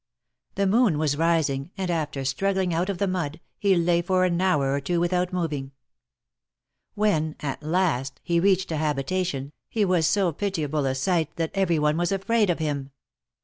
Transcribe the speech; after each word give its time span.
The 0.55 0.65
moon 0.65 0.97
was 0.97 1.15
rising, 1.15 1.69
and 1.77 1.91
after 1.91 2.21
strug 2.21 2.55
gling 2.55 2.73
out 2.73 2.89
of 2.89 2.97
the 2.97 3.05
mud, 3.05 3.39
he 3.59 3.75
lay 3.75 4.01
for 4.01 4.25
an 4.25 4.41
hour 4.41 4.73
or 4.73 4.81
two 4.81 4.99
without 4.99 5.31
moving. 5.31 5.73
When, 6.95 7.35
at 7.41 7.61
last, 7.61 8.19
he 8.23 8.39
reached 8.39 8.71
a 8.71 8.77
habitation, 8.77 9.51
he 9.69 9.85
was 9.85 10.07
so 10.07 10.31
pitiable 10.31 10.87
a 10.87 10.95
sight 10.95 11.35
that 11.35 11.51
every 11.53 11.77
one 11.77 11.97
was 11.97 12.11
afraid 12.11 12.49
of 12.49 12.57
him. 12.57 12.89